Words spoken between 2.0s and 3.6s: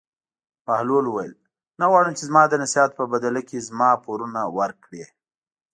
چې زما د نصیحت په بدله